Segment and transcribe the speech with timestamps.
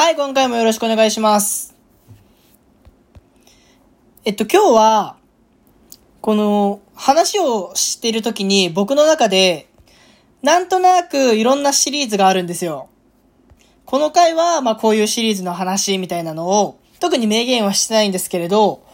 [0.00, 1.74] はい、今回もよろしくお願いします。
[4.24, 5.16] えっと、今日は、
[6.20, 9.68] この話をしているときに僕の中で、
[10.40, 12.88] なんとなくいろんなシリーズがあるんですよ。
[13.86, 18.84] この回は、まあこういうシリーズの話みたいなのを、特に明言はしてないんですけれど、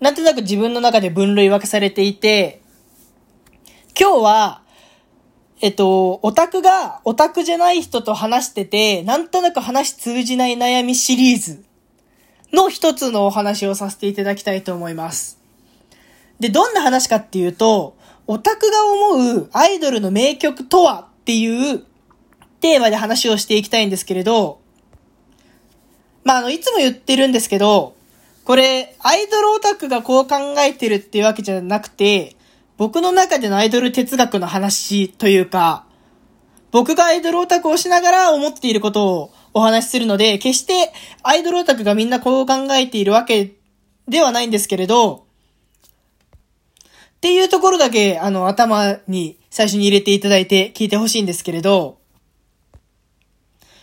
[0.00, 2.62] なんとなく自分の中で分類分けされていて、
[3.96, 4.62] 今日は、
[5.60, 11.64] えっと、オタクがオタクじゃない人と話してて、なんとなく話通じない悩みシリーズ
[12.52, 15.38] の一つのお話をさせていただきたいと思います。
[16.38, 17.96] で、どんな話かっていうと、
[18.28, 21.82] オタクが思うアイドルの名曲とはっていう
[22.60, 24.60] テーマで話をしていきたいんですけれど、
[26.24, 27.94] まあ、あの、いつも言ってるんですけど、
[28.44, 32.36] これ、アイドルオタクがこう考えてるっていうわけじゃなくて、
[32.78, 35.84] 僕の中でのアイドル哲学の話というか、
[36.70, 40.92] 僕がアイドルオタクをしながら思っていることをお話しするので、決して
[41.24, 43.56] アイドルオタクがみんなこう考えているわけ
[44.06, 45.26] ではないんですけれど、
[47.16, 51.98] っていうところだけ、あの、頭に最初に入れていただいて聞いてほしいんですけれど、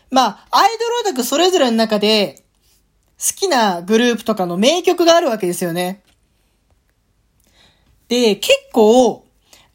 [0.09, 2.45] まあ、アイドルオタクそれぞれの中で、
[3.20, 6.05] 好きなグループとかの名曲があるわけですよね。
[8.08, 9.25] で、結構、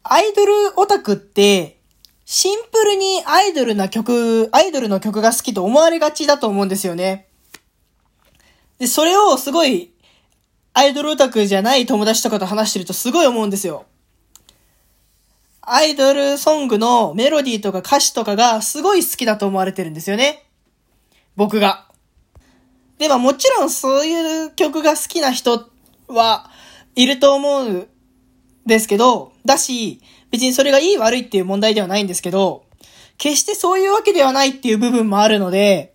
[0.03, 1.79] アイドルオタクって、
[2.25, 7.27] シンプルにアイドルな曲、アイドルの曲が好きと思われがちだと思うんですよね。
[8.79, 9.91] で、それをすごい、
[10.73, 13.85] アイドルオタクじゃない友達とかと話してるとすごい思うんですよ。
[15.61, 20.43] アイドルソングのメロディーとか歌詞とかがすごい好きだと思われてるんですよね。
[21.35, 21.87] 僕が。
[22.97, 25.69] で、まあもちろんそういう曲が好きな人
[26.07, 26.49] は
[26.95, 27.87] いると思う
[28.65, 32.63] ですけど、だし、別にそれがいい悪いっていう問題ではないんですけど、
[33.17, 35.93] 決してそういうわけではないっていう部分もあるので、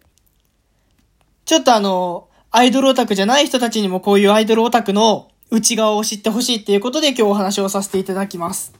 [1.45, 8.73] ちょっとあの、アイドルオタクじゃない人たちにもこういうアイドルオタクの内側を知ってほしいっていうことで今日お話をさせていただきます。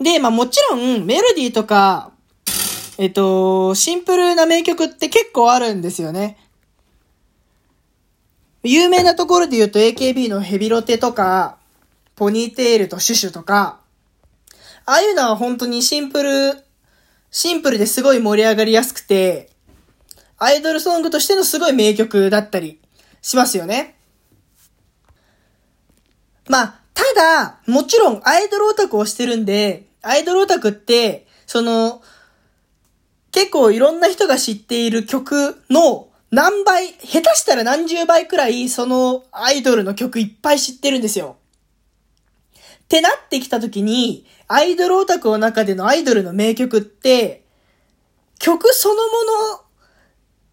[0.00, 2.12] で、まあもちろんメロディーとか、
[2.98, 6.36] えっと、シンプルな名曲って結構あるんですよね。
[8.62, 11.58] 有名なところで言うと AKB のヘビロテとか、
[12.16, 13.80] ポニーテールとシュシュとか、
[14.84, 16.64] ああいうのは本当にシンプル、
[17.30, 19.50] シンプルですごい盛り上がりやすくて、
[20.38, 22.80] アイドルソングとしてのすごい名曲だったり
[23.22, 23.96] しますよね。
[26.48, 32.02] まあ、ただ、もちろんアイドルオタクをしてるんで、アイドルオタクって、その、
[33.30, 41.36] 結構いろんな人が知っている曲の何倍、下手したら何十倍くらいそのアイドルの曲いっぱい知ってるんですよ。
[42.54, 47.44] ってなってきた時に、アイドルオタクの中でのアイドルの名曲って、
[48.38, 49.60] 曲そのもの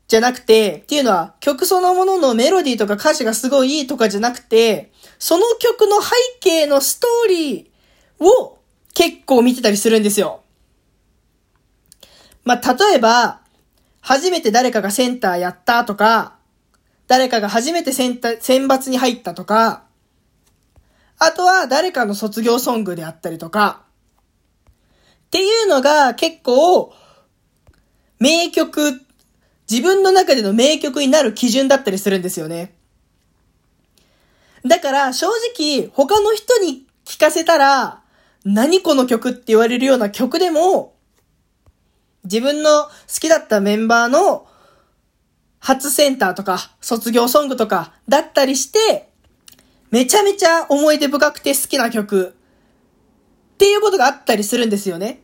[0.08, 8.60] じゃなくて、っていうのは曲そのもののメロディーとか歌詞がすごいいいとかじゃなくて、その曲の背景のストーリーを
[8.94, 10.42] 結構見てたりするんですよ。
[12.44, 13.42] まあ、例えば、
[14.08, 16.36] 初めて誰かがセンターやったとか、
[17.08, 19.86] 誰かが初めてセンター選抜に入ったとか、
[21.18, 23.82] あとは誰かの卒業ソングであったりとか、
[24.68, 26.94] っていうのが結構、
[28.20, 29.02] 名曲、
[29.68, 32.76] 自分の中での名曲になる基準だったりするんですよね。
[34.64, 35.26] だから正
[35.58, 38.04] 直他の人に聞かせたら、
[38.44, 40.95] 何この曲って言われるような曲でも、
[42.26, 42.90] 自分の好
[43.22, 44.48] きだったメンバーの
[45.60, 49.10] 初センターとか卒業ソングとかだったりして、
[49.90, 52.36] めちゃめちゃ思い出深くて好きな曲
[53.54, 55.22] っていうことがあったりするんですよね。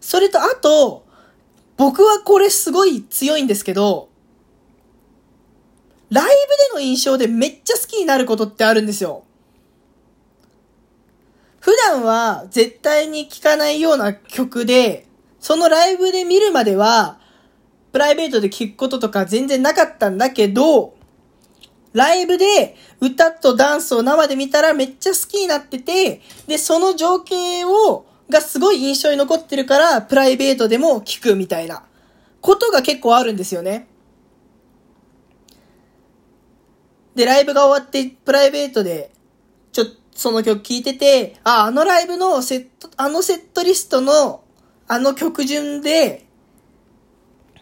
[0.00, 1.04] それとあと、
[1.76, 4.08] 僕はこれすごい強いんですけど、
[6.08, 6.34] ライブで
[6.74, 9.24] の印象でめっちゃ好きになることってあるんですよ。
[11.66, 15.08] 普段は絶対に聴かないような曲で、
[15.40, 17.18] そのライブで見るまでは、
[17.90, 20.94] プライベートで聴くこととか全然なかったんだけど、
[21.92, 31.82] ライブで歌とダンスを生で見たらめっちゃ好きになってて、で、その情景を、がすごい印象に残ってるから、プライベートでも聴くみたいな
[32.42, 33.88] ことが結構あるんですよね。
[37.16, 39.10] で、ライブが終わって、プライベートで、
[39.72, 44.42] ちょっと、その曲聴いてて、あ、あのライブのセット、あのセットリストの、
[44.88, 46.26] あの曲順で、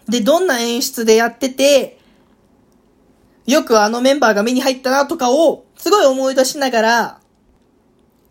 [0.08, 1.98] で、どんな演出でやってて、
[3.46, 7.20] よくあのメンバーが目に入ったなとかを、すごい思い出しながら、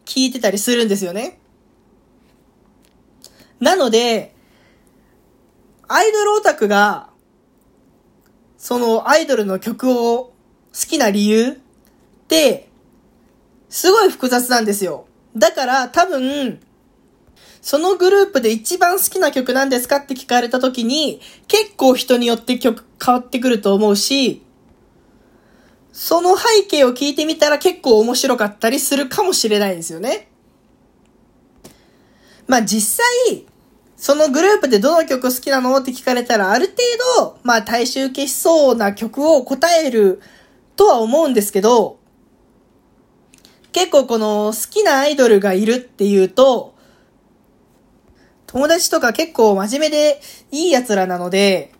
[0.05, 1.39] 聞いてたりするんですよね。
[3.59, 4.33] なので、
[5.89, 7.09] アイドルオタクが、
[8.57, 10.33] そのアイドルの曲を好
[10.71, 11.55] きな理由っ
[12.29, 12.69] て、
[13.73, 15.07] すごい複雑なんですよ。
[15.35, 16.59] だから多分、
[17.59, 24.43] そのグループで一番好きな曲なんですかって聞かれた時に、結構人によって曲変わってくると思うし、
[25.91, 30.29] その背景を聞いてみたら結構面白かったりするかもしれないんですよね。
[32.45, 33.43] まあ実際、
[33.97, 36.77] そのグループでどの曲好きなのって聞かれたら、ある程
[37.17, 40.21] 度、まあ大衆消しそうな曲を答える
[40.75, 42.02] とは思うんですけど、
[43.73, 46.73] 結構この好きなアイドルがいるっていうと、
[48.45, 50.21] 友達とか結構真面目で
[50.51, 51.71] いい奴らなので、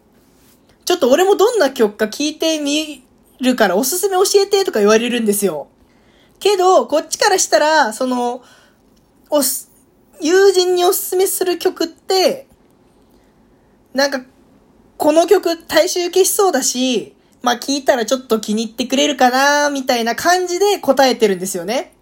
[0.85, 3.05] ちょっと俺もどんな曲か聞いてみ
[3.39, 5.67] るからおすすめ教えてとか言われるんですよ。
[6.39, 8.43] けど、こっちからしたら、その、
[9.29, 9.71] おす、
[10.19, 12.47] 友人におすすめする曲って、
[13.93, 14.25] なんか、
[14.97, 21.93] この曲大衆消しそうだし、まあ聞いたらちょっと気に入ってくれるかな、みたいな感じで答えてるんですよね。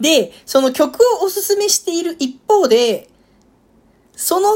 [0.00, 3.08] で、その曲をおすすめしている一方で、
[4.14, 4.48] その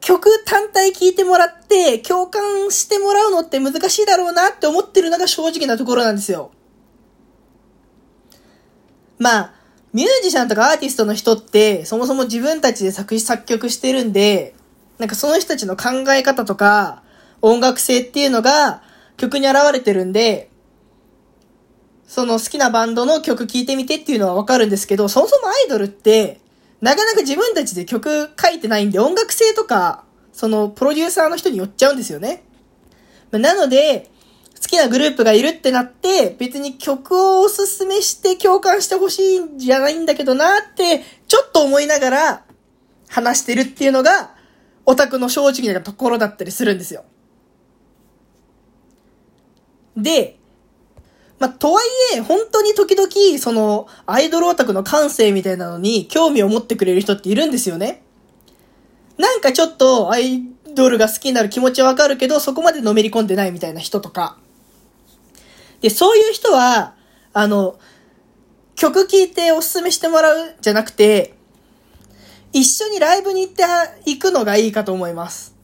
[0.00, 6.50] 曲単体聴いてもらって共感してもらうのって難しいだろうなって思ってるのが正直なところなんですよ。
[9.18, 9.54] まあ、
[9.92, 14.54] ミュージシャンとかアーティストの人ってそもそも自分たちで作詞作曲してるんで、
[14.96, 17.02] なんかその人たちの考え方とか
[17.42, 18.82] 音楽性っていうのが
[19.16, 20.50] 曲に現れてるんで、
[22.06, 26.40] その好きなバンドの曲聴いてみてっていうのはわかるんですけど、そもそもアイドルって、
[26.80, 32.42] なかなか自分たちで曲書いてないんで、音楽性とか、そのプロデューサーの人によっちゃうんですよね。
[33.30, 34.10] なので、
[34.60, 42.44] 好きなグループがいるってなって、別に曲をおすすめして共感してほしいんじゃないんだけどなって、ちょっと思いながら
[43.08, 44.34] 話してるっていうのが、
[44.84, 47.04] オタクの正直なところだったりするんですよ。
[50.02, 50.36] で、
[51.38, 51.86] まあ、とはい
[52.16, 58.02] え、本当に時々、その、アイドルオタクの感性みたいなのに興味を持ってくれる人っているんですよね。
[59.16, 60.42] なんかちょっと、アイ
[60.74, 64.36] ドルが好きになる気持ちはわかるけど、そこまでのめり込んでないみたいな人とか。
[65.80, 66.94] で、そういう人は、
[67.32, 67.78] あの、
[68.74, 71.34] 曲聴いておすすめしてもらうじゃなくて、
[72.52, 73.64] 一緒にライブに行って、
[74.04, 75.54] 行くのがいいかと思います。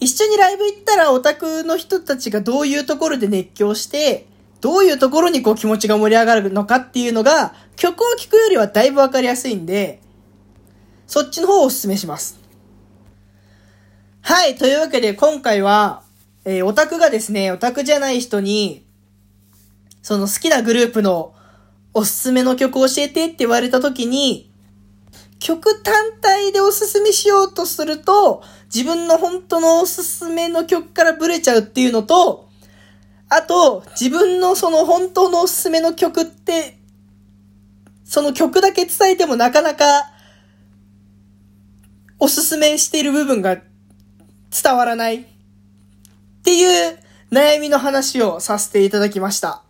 [0.00, 4.26] 一緒にライブ行ったらオタクの人たちがどういうところで熱狂して、
[4.60, 10.00] どういうところにこう気持ちが盛り上がるのかっていうのが、曲を聴くよりはだいぶわかりやすいんで、
[11.06, 12.38] そっちの方をお勧めします。
[14.22, 16.02] はい、というわけで今回は、
[16.46, 18.86] えー、オタクがですね、オタクじゃない人に、
[20.02, 21.34] その好きなグループの
[21.92, 24.50] おすすめの曲を教えてって言われた時に、
[25.44, 28.42] 曲単体でおすすめしようとすると、
[28.74, 32.48] 自分の本当のおすすめの曲からブレちゃうっていうのと、
[33.28, 36.78] あと、自分のその本当のおすすめの曲って、
[38.06, 39.84] その曲だけ伝えてもなかなか、
[42.18, 43.58] おすすめしている部分が
[44.50, 45.24] 伝わらないっ
[46.42, 46.98] ていう
[47.30, 49.62] 悩みの話をさせていただきました。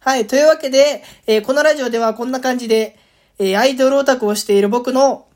[0.00, 0.26] はい。
[0.26, 2.98] というわけで、えー、このラジオではこんな感じで、
[3.38, 5.26] えー、アイドルオタクをしている僕の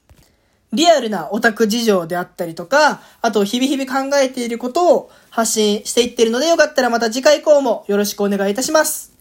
[0.73, 9.13] リアルなオタク事情であったりとか、あと日々日々考えていることを発信していってるのでよかったらまた次回以降もよろしくお願いいたします。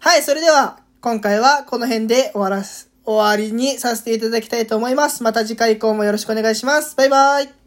[0.00, 5.22] はい、それでは今回はこの辺で終わらす、終わりにさせていただきたいと思います。
[5.22, 6.96] また次回以降もよろしくお願いします。
[6.96, 7.63] バイバイ。